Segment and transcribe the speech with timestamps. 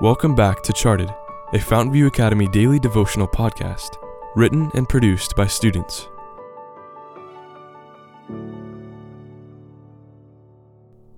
[0.00, 1.14] Welcome back to Charted,
[1.52, 3.98] a Fountain View Academy daily devotional podcast,
[4.34, 6.08] written and produced by students.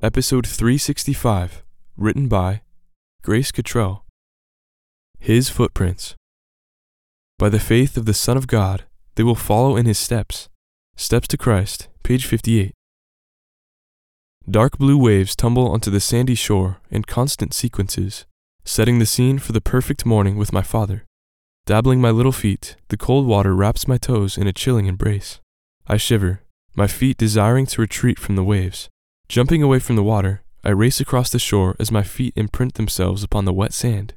[0.02, 1.62] Episode 365,
[1.96, 2.62] written by
[3.22, 4.04] Grace Cottrell.
[5.20, 6.16] His Footprints.
[7.38, 8.82] By the faith of the Son of God,
[9.14, 10.48] they will follow in his steps.
[10.96, 12.72] Steps to Christ, page 58.
[14.50, 18.26] Dark blue waves tumble onto the sandy shore in constant sequences
[18.64, 21.04] setting the scene for the perfect morning with my father.
[21.66, 25.40] Dabbling my little feet, the cold water wraps my toes in a chilling embrace.
[25.86, 26.42] I shiver,
[26.74, 28.88] my feet desiring to retreat from the waves.
[29.28, 33.22] Jumping away from the water, I race across the shore as my feet imprint themselves
[33.22, 34.14] upon the wet sand.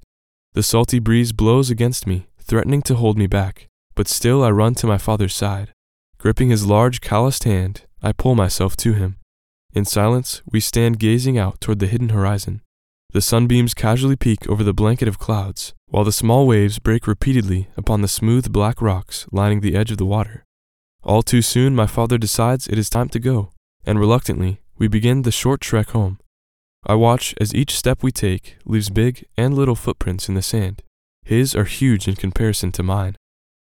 [0.54, 4.76] The salty breeze blows against me, threatening to hold me back, but still I run
[4.76, 5.74] to my father's side.
[6.18, 9.18] Gripping his large, calloused hand, I pull myself to him.
[9.74, 12.62] In silence, we stand gazing out toward the hidden horizon.
[13.16, 17.70] The sunbeams casually peek over the blanket of clouds, while the small waves break repeatedly
[17.78, 20.44] upon the smooth black rocks lining the edge of the water.
[21.02, 23.54] All too soon, my father decides it is time to go,
[23.86, 26.20] and reluctantly, we begin the short trek home.
[26.86, 30.84] I watch as each step we take leaves big and little footprints in the sand.
[31.24, 33.16] His are huge in comparison to mine.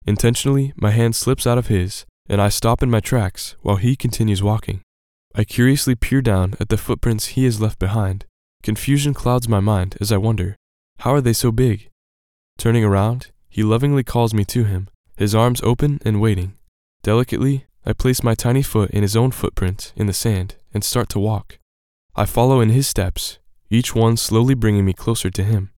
[0.07, 3.97] Intentionally, my hand slips out of his, and I stop in my tracks while he
[3.97, 4.81] continues walking.
[5.35, 8.25] I curiously peer down at the footprints he has left behind
[8.63, 10.57] Confusion clouds my mind as I wonder,
[11.01, 11.91] how are they so big?
[12.59, 16.55] Turning around, he lovingly calls me to him, his arms open and waiting.
[17.03, 21.09] Delicately, I place my tiny foot in his own footprint in the sand and start
[21.11, 21.59] to walk.
[22.15, 25.71] I follow in his steps, each one slowly bringing me closer to him.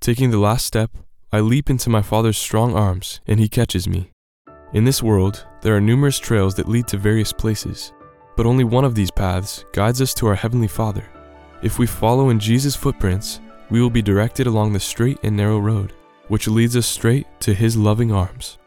[0.00, 0.90] Taking the last step,
[1.30, 4.10] I leap into my father's strong arms and he catches me.
[4.72, 7.92] In this world, there are numerous trails that lead to various places,
[8.38, 11.04] but only one of these paths guides us to our Heavenly Father.
[11.62, 13.40] If we follow in Jesus' footprints,
[13.70, 15.92] we will be directed along the straight and narrow road,
[16.28, 18.58] which leads us straight to His loving arms.